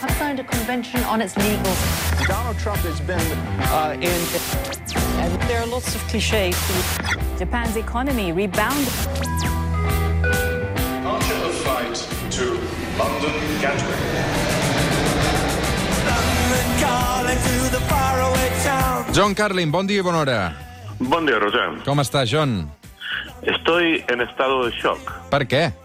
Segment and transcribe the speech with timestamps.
[0.00, 2.26] have signed a convention on its legals.
[2.28, 3.20] Donald Trump has been
[3.70, 4.20] uh, in.
[5.22, 6.56] And there are lots of cliches.
[7.38, 8.92] Japan's economy rebounded.
[11.04, 11.96] Departure of flight
[12.32, 12.44] to
[12.98, 14.04] London Gatwick.
[19.14, 20.52] John Carlin, bon dia i bona hora.
[20.98, 21.78] Buen día, Roger.
[21.86, 22.66] Com està, John?
[23.46, 25.83] Estoy en estado de shock Per què?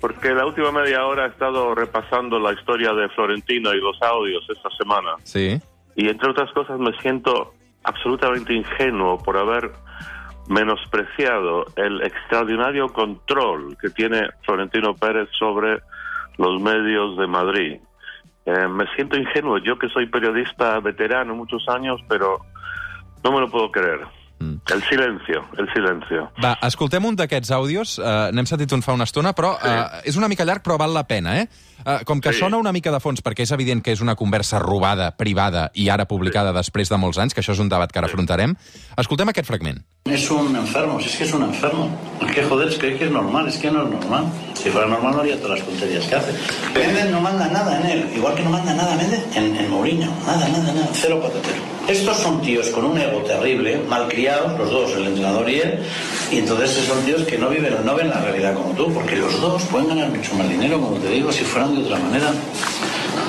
[0.00, 4.44] Porque la última media hora he estado repasando la historia de Florentino y los audios
[4.48, 5.14] esta semana.
[5.24, 5.60] Sí.
[5.96, 9.72] Y entre otras cosas me siento absolutamente ingenuo por haber
[10.48, 15.80] menospreciado el extraordinario control que tiene Florentino Pérez sobre
[16.38, 17.80] los medios de Madrid.
[18.46, 22.38] Eh, me siento ingenuo, yo que soy periodista veterano muchos años, pero
[23.22, 24.00] no me lo puedo creer.
[24.68, 26.26] El silencio, el silencio.
[26.44, 27.94] Va, escoltem un d'aquests àudios.
[27.98, 30.92] Uh, N'hem sentit un fa una estona, però uh, és una mica llarg, però val
[30.92, 31.46] la pena, eh?
[31.86, 32.40] Uh, com que Sí.
[32.40, 35.88] sona una mica de fons, perquè és evident que és una conversa robada, privada, i
[35.88, 38.52] ara publicada després de molts anys, que això és un debat que ara afrontarem,
[38.98, 39.80] escoltem aquest fragment.
[40.04, 41.88] Es un enfermo, si es que es un enfermo.
[42.26, 44.26] Es que joder, es que, es que es normal, es que no es normal.
[44.54, 46.32] Si fuera normal no haría todas las tonterías que hace.
[46.78, 50.10] Méndez no manda nada en él, igual que no manda nada Méndez en, en Mourinho.
[50.26, 51.77] Nada, nada, nada, cero patatero.
[51.88, 55.78] Estos son tíos con un ego terrible, malcriados, los dos, el entrenador y él,
[56.30, 59.40] y entonces son tíos que no viven, no ven la realidad como tú, porque los
[59.40, 62.30] dos pueden ganar mucho más dinero, como te digo, si fueran de otra manera.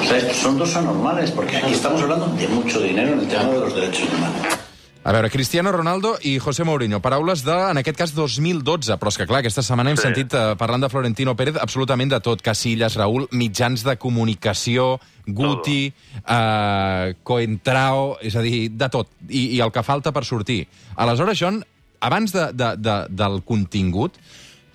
[0.00, 3.28] O sea, estos son dos anormales, porque aquí estamos hablando de mucho dinero en el
[3.28, 4.59] tema de los derechos humanos.
[5.02, 6.98] A veure, Cristiano Ronaldo i José Mourinho.
[7.00, 8.98] Paraules de, en aquest cas, 2012.
[9.00, 10.02] Però és que, clar, aquesta setmana hem Sí.
[10.02, 12.42] sentit, eh, parlant de Florentino Pérez, absolutament de tot.
[12.42, 15.94] Casillas, Raúl, mitjans de comunicació, Guti,
[16.28, 19.08] eh, Coentrao, és a dir, de tot.
[19.28, 20.66] I, I el que falta per sortir.
[20.96, 21.64] Aleshores, John,
[22.00, 24.12] abans de, de, de, del contingut,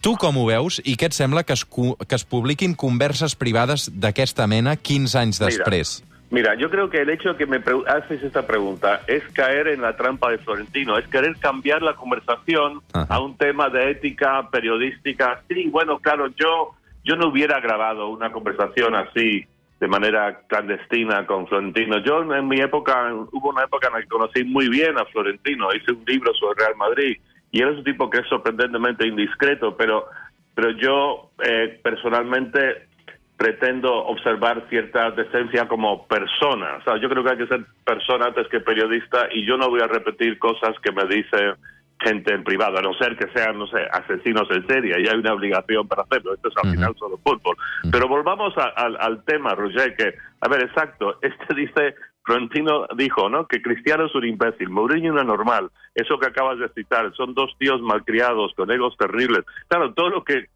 [0.02, 3.92] tu com ho veus i què et sembla que es, que es publiquin converses privades
[3.94, 6.00] d'aquesta mena 15 anys després?
[6.02, 6.15] Mira,
[6.58, 9.96] yo creo que el hecho de que me haces esta pregunta es caer en la
[9.96, 13.14] trampa de Florentino, es querer cambiar la conversación Ajá.
[13.14, 15.42] a un tema de ética periodística.
[15.48, 16.72] Sí, bueno, claro, yo,
[17.04, 19.46] yo no hubiera grabado una conversación así
[19.80, 22.00] de manera clandestina con Florentino.
[22.00, 25.74] Yo en mi época, hubo una época en la que conocí muy bien a Florentino,
[25.74, 27.18] hice un libro sobre Real Madrid
[27.52, 30.08] y él es un tipo que es sorprendentemente indiscreto, pero,
[30.54, 32.88] pero yo eh, personalmente
[33.38, 36.78] pretendo observar cierta decencia como persona.
[36.80, 39.70] O sea, yo creo que hay que ser persona antes que periodista y yo no
[39.70, 41.54] voy a repetir cosas que me dice
[42.00, 45.16] gente en privado, a no ser que sean, no sé, asesinos en serie, y hay
[45.18, 46.34] una obligación para hacerlo.
[46.34, 46.74] Esto es al Ujú.
[46.76, 47.56] final solo fútbol.
[47.90, 53.30] Pero volvamos a- al, al tema, Roger, que, a ver, exacto, este dice, Florentino dijo,
[53.30, 53.48] ¿no?
[53.48, 55.70] Que Cristiano es un imbécil, Mourinho una normal.
[55.94, 59.46] Eso que acabas de citar, son dos tíos malcriados, con egos terribles.
[59.70, 60.48] Claro, todo lo que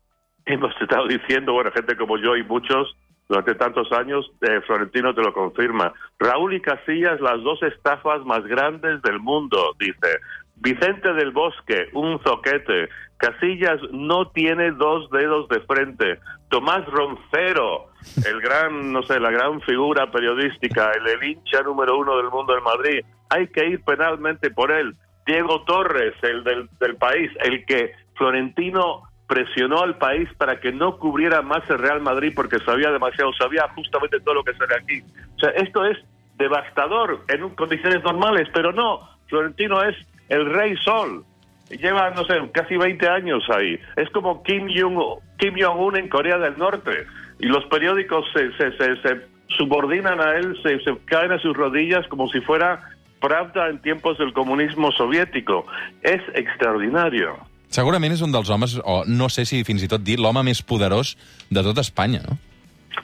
[0.53, 2.95] hemos estado diciendo, bueno, gente como yo y muchos
[3.29, 5.93] durante tantos años, eh, Florentino te lo confirma.
[6.17, 10.19] Raúl y Casillas, las dos estafas más grandes del mundo, dice.
[10.55, 12.89] Vicente del Bosque, un zoquete.
[13.17, 16.19] Casillas no tiene dos dedos de frente.
[16.49, 17.89] Tomás Roncero,
[18.25, 22.63] el gran, no sé, la gran figura periodística, el, hincha número uno del mundo en
[22.63, 23.05] Madrid.
[23.29, 24.95] Hay que ir penalmente por él.
[25.27, 30.97] Diego Torres, el del, del país, el que Florentino presionó al país para que no
[30.97, 35.01] cubriera más el Real Madrid porque sabía demasiado, sabía justamente todo lo que sale aquí.
[35.35, 35.97] O sea, esto es
[36.39, 39.95] devastador en condiciones normales, pero no, Florentino es
[40.29, 41.23] el rey sol.
[41.69, 43.79] Lleva, no sé, casi 20 años ahí.
[43.95, 47.05] Es como Kim Jong- Kim Jong-un en Corea del Norte.
[47.39, 52.27] Y los periódicos se, se, subordinan a él, se, se caen a sus rodillas como
[52.29, 52.81] si fuera
[53.21, 55.67] Pravda en tiempos del comunismo soviético.
[56.01, 57.37] Es extraordinario.
[57.69, 60.61] Segurament és un dels homes, o no sé si fins i tot dir, l'home més
[60.65, 61.15] poderós
[61.53, 62.37] de tot Espanya, no?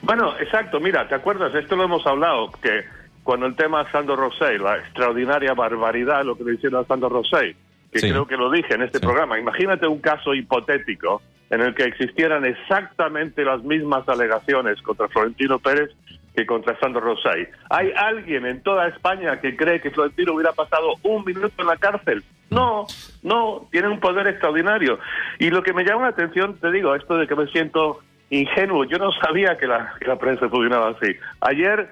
[0.02, 1.54] Bueno, exacto, mira, ¿te acuerdas?
[1.54, 2.84] Esto lo hemos hablado, que
[3.22, 7.54] cuando el tema Sandro Rosell, la extraordinaria barbaridad, lo que le hicieron a Sandro Rosell,
[7.92, 8.10] que Sí.
[8.10, 9.04] creo que lo dije en este Sí.
[9.06, 15.60] programa, imagínate un caso hipotético en el que existieran exactamente las mismas alegaciones contra Florentino
[15.60, 15.90] Pérez
[16.34, 17.48] que contra Sandro Rosell.
[17.70, 21.76] ¿Hay alguien en toda España que cree que Florentino hubiera pasado un minuto en la
[21.76, 22.22] cárcel?
[22.50, 22.86] No,
[23.22, 24.98] no, tiene un poder extraordinario.
[25.38, 28.00] Y lo que me llama la atención, te digo, esto de que me siento
[28.30, 31.14] ingenuo, yo no sabía que la, prensa funcionaba así.
[31.40, 31.88] Ayer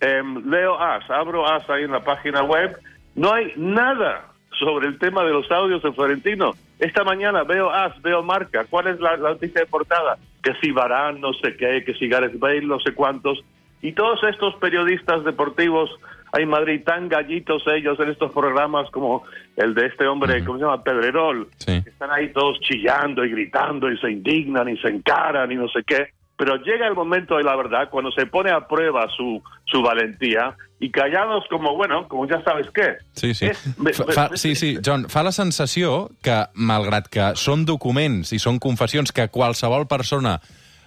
[0.00, 2.78] em, leo AS, abro AS ahí en la página web,
[3.14, 4.26] no hay nada
[4.58, 6.54] sobre el tema de los audios de Florentino.
[6.78, 10.18] Esta mañana veo AS, veo Marca, ¿cuál es la, la noticia de portada?
[10.42, 13.42] Que si Varane, no sé qué, que si Gareth Bale, no sé cuántos.
[13.82, 15.90] Y todos estos periodistas deportivos
[16.32, 19.22] hay en Madrid tan gallitos ellos en estos programas como
[19.56, 20.82] el de este hombre, ¿cómo se llama?
[20.84, 21.48] Pedrerol.
[21.58, 21.82] Sí.
[21.82, 25.68] que Están ahí todos chillando y gritando y se indignan y se encaran y no
[25.68, 26.08] sé qué.
[26.40, 30.56] pero llega el momento de la verdad cuando se pone a prueba su, su valentía
[30.80, 32.96] y callados como, bueno, como ja sabes què.
[33.12, 33.44] Sí, sí.
[33.44, 37.66] És- me- Fa, me- fa, sí, sí, John, fa la sensació que, malgrat que són
[37.68, 40.38] documents i són confessions que qualsevol persona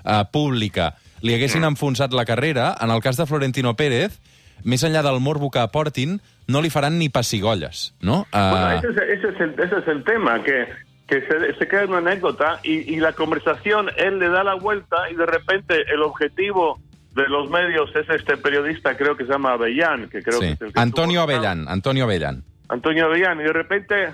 [0.04, 1.76] eh, pública li haguessin Mm.
[1.76, 4.18] enfonsat la carrera, en el cas de Florentino Pérez,
[4.64, 8.26] més enllà del morbo que aportin, no li faran ni pessigolles, no?
[8.32, 10.68] Bueno, Eh, ese es, ese es el, ese es el tema, que,
[11.08, 14.56] que se, se queda en una anécdota y, y la conversación, él le da la
[14.56, 16.80] vuelta y de repente el objetivo
[17.16, 20.48] de los medios es este periodista, creo que se llama Avellán, que creo sí.
[20.48, 22.44] que es el que Antonio Avellán, Antonio Avellán.
[22.70, 24.14] Antonio Avellán, y de repente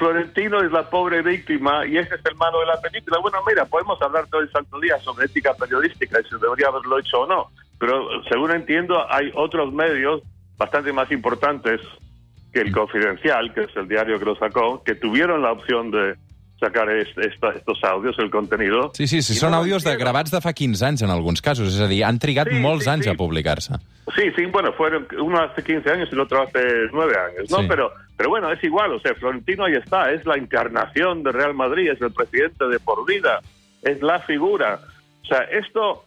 [0.00, 3.18] Florentino es la pobre víctima y ese es el malo de la película.
[3.20, 6.98] Bueno, mira, podemos hablar todo el santo día sobre ética periodística y si debería haberlo
[6.98, 10.22] hecho o no, pero según entiendo hay otros medios
[10.56, 11.80] bastante más importantes
[12.52, 16.16] que el Confidencial, que es el diario que lo sacó, que tuvieron la opción de
[16.58, 18.90] sacar est- estos audios, el contenido.
[18.94, 21.40] Sí, sí, sí, són no lo àudios de gravats de fa 15 anys, en alguns
[21.40, 21.70] casos.
[21.72, 23.10] És a dir, han trigat Sí, molts sí, anys sí.
[23.12, 23.78] a publicar-se.
[24.16, 26.60] Sí, sí, bueno, fueron uno hace 15 años y el otro hace
[26.92, 27.58] 9 años, ¿no?
[27.58, 27.66] Sí.
[27.68, 31.54] Pero, pero bueno, es igual, o sea, Florentino ahí está, es la encarnación de Real
[31.54, 33.40] Madrid, es el presidente de por vida,
[33.82, 34.78] es la figura.
[35.22, 36.04] O sea, esto,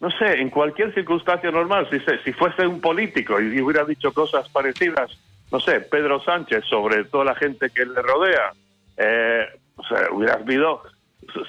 [0.00, 4.12] no sé, en cualquier circunstancia normal, si, se- si fuese un político y hubiera dicho
[4.12, 5.10] cosas parecidas,
[5.52, 8.52] no sé, Pedro Sánchez sobre toda la gente que le rodea,
[8.96, 10.82] eh, o sea, hubiera habido,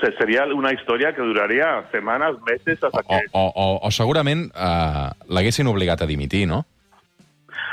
[0.01, 3.25] se- sería una historia que duraría semanas, meses, hasta O, que...
[3.31, 6.65] o, o, o segurament eh, l'haguessin obligat a dimitir, no?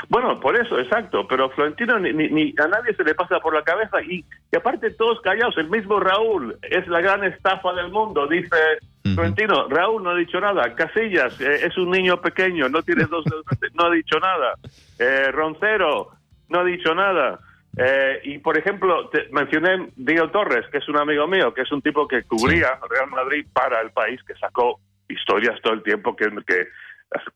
[0.07, 1.27] Bueno, por eso, exacto.
[1.27, 4.55] Pero Florentino ni, ni- ni a nadie se le pasa por la cabeza y, y
[4.55, 5.57] aparte todos callados.
[5.57, 8.55] El mismo Raúl es la gran estafa del mundo, dice
[9.03, 9.15] Ujú.
[9.15, 9.67] Florentino.
[9.67, 10.73] Raúl no ha dicho nada.
[10.75, 14.53] Casillas eh, es un niño pequeño, no tiene dos dedos, no ha dicho nada.
[14.99, 16.09] Eh, Roncero
[16.49, 17.39] no ha dicho nada.
[17.77, 21.71] Eh, y por ejemplo, te- mencioné Diego Torres, que es un amigo mío, que es
[21.71, 24.79] un tipo que cubría Real Madrid para el país, que sacó
[25.09, 26.67] historias todo el tiempo que, que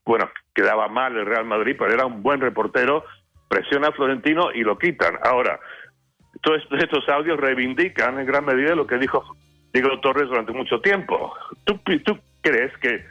[0.04, 3.04] bueno, quedaba mal el Real Madrid, pero era un buen reportero,
[3.48, 5.18] presiona a Florentino y lo quitan.
[5.22, 5.60] Ahora,
[6.42, 9.36] todos estos, estos audios reivindican en gran medida lo que dijo
[9.72, 11.34] Diego Torres durante mucho tiempo.
[11.64, 13.04] ¿Tú, tú crees que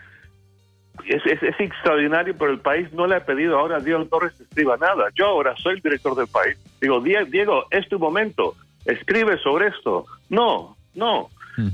[1.07, 4.33] es, es, es extraordinario, pero el país no le ha pedido ahora a Diego Torres
[4.33, 5.09] que escriba nada?
[5.15, 6.57] Yo ahora soy el director del país.
[6.81, 8.55] Digo, Die- Diego, es tu momento.
[8.85, 10.05] Escribe sobre esto.
[10.29, 11.29] No, no.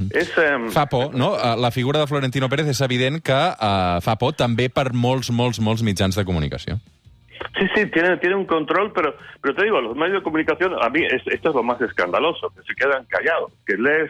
[0.10, 1.36] És, em, Fa por, no?
[1.38, 5.30] Eh, La figura de Florentino Pérez és evident que eh, fa por també per molts,
[5.30, 6.80] molts, molts mitjans de comunicació.
[7.60, 10.90] Sí, sí, tiene, tiene un control, pero, pero te digo, los medios de comunicación, a
[10.90, 14.10] mí es- esto es lo más escandaloso, que se quedan callados, que lees,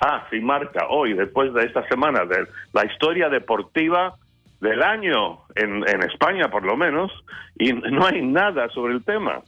[0.00, 4.14] ah, sí, marca hoy, después de esta semana, de la historia deportiva
[4.62, 7.10] del año en, en España, por lo menos,
[7.58, 9.42] y no hay nada sobre el tema.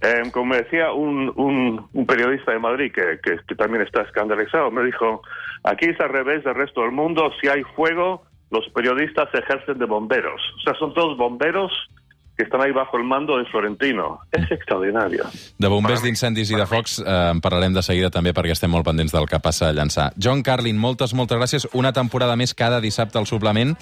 [0.00, 4.02] Eh, como me decía un, un, un periodista de Madrid que, que, que también está
[4.02, 5.22] escandalizado, me dijo,
[5.62, 9.78] aquí es al revés del resto del mundo, si hay fuego, los periodistas se ejercen
[9.78, 10.40] de bomberos.
[10.56, 11.70] O sea, son todos bomberos
[12.36, 14.20] que estan ahí bajo el mando de Florentino.
[14.32, 15.24] És extraordinario.
[15.58, 18.84] De bombers, d'incendis i de focs eh, en parlarem de seguida també perquè estem molt
[18.88, 20.10] pendents del que passa a llançar.
[20.20, 21.68] John Carlin, moltes, moltes gràcies.
[21.72, 23.72] Una temporada més cada dissabte al suplement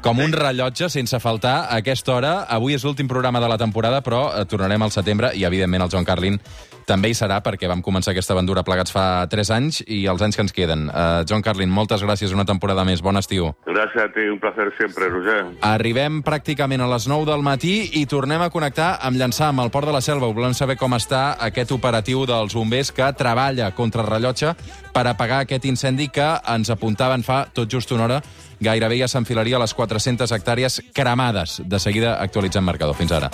[0.00, 2.32] com un rellotge sense faltar a aquesta hora.
[2.48, 5.92] Avui és l'últim programa de la temporada, però eh, tornarem al setembre i, evidentment, el
[5.92, 6.40] John Carlin
[6.88, 10.38] també hi serà perquè vam començar aquesta aventura plegats fa 3 anys i els anys
[10.38, 10.88] que ens queden.
[10.88, 13.02] Uh, John Carlin, moltes gràcies una temporada més.
[13.04, 13.52] Bon estiu.
[13.68, 15.38] Gràcies a ti, un placer sempre, Roger.
[15.68, 19.70] Arribem pràcticament a les 9 del matí i tornem a connectar amb Llançà, amb el
[19.70, 20.32] Port de la Selva.
[20.34, 24.56] Volem saber com està aquest operatiu dels bombers que treballa contra el rellotge
[24.90, 28.22] per apagar aquest incendi que ens apuntaven fa tot just una hora.
[28.60, 31.60] Gairebé ja s'enfilaria a les 400 hectàrees cremades.
[31.64, 32.96] De seguida actualitzem marcador.
[32.96, 33.28] Fins ara.